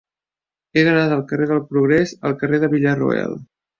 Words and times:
He 0.79 0.83
d'anar 0.87 1.03
del 1.11 1.21
carrer 1.31 1.47
del 1.53 1.61
Progrés 1.73 2.17
al 2.31 2.35
carrer 2.41 2.61
de 2.65 2.71
Villarroel. 2.73 3.37